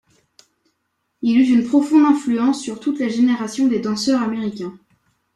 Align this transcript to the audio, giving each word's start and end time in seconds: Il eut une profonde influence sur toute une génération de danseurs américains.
Il 1.21 1.37
eut 1.39 1.45
une 1.55 1.63
profonde 1.67 2.05
influence 2.05 2.59
sur 2.59 2.79
toute 2.79 2.97
une 3.01 3.07
génération 3.09 3.67
de 3.67 3.77
danseurs 3.77 4.23
américains. 4.23 4.73